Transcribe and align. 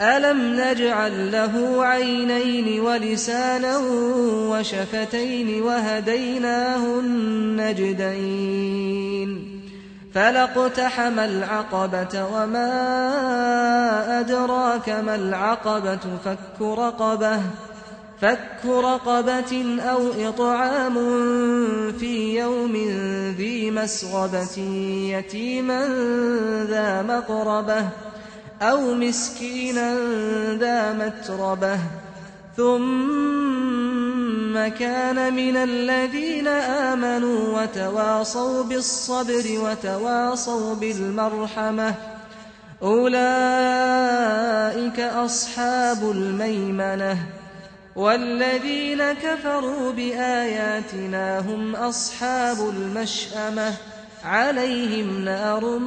ألم 0.00 0.60
نجعل 0.60 1.32
له 1.32 1.84
عينين 1.84 2.80
ولسانا 2.80 3.78
وشفتين 4.50 5.62
وهديناه 5.62 7.00
النجدين 7.00 8.36
فلاقتحم 10.14 11.18
العقبة 11.18 12.26
وما 12.34 12.70
أدراك 14.20 14.88
ما 14.88 15.14
العقبة 15.14 15.98
فك 16.24 16.60
رقبة 16.60 17.40
فك 18.20 18.66
رقبة 18.66 19.80
أو 19.80 20.28
إطعام 20.28 20.94
في 21.92 22.38
يوم 22.38 22.72
ذي 23.38 23.70
مسغبة 23.70 24.58
يتيما 25.10 25.88
ذا 26.68 27.02
مقربة 27.02 27.88
أو 28.62 28.94
مسكينا 28.94 29.94
ذا 30.54 30.92
متربة 30.92 31.78
ثم 32.56 32.76
كان 34.68 35.34
من 35.34 35.56
الذين 35.56 36.48
آمنوا 36.48 37.62
وتواصوا 37.62 38.64
بالصبر 38.64 39.44
وتواصوا 39.48 40.74
بالمرحمة 40.74 41.94
أولئك 42.82 44.20
أصحاب 45.00 46.10
الميمنة 46.10 47.18
والذين 47.96 49.12
كفروا 49.12 49.92
بآياتنا 49.92 51.38
هم 51.38 51.76
أصحاب 51.76 52.68
المشأمة 52.68 53.74
عليهم 54.24 55.24
نار 55.24 55.78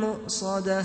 مؤصدة 0.00 0.84